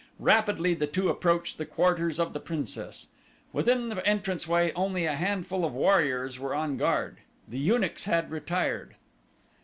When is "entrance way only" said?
4.03-5.05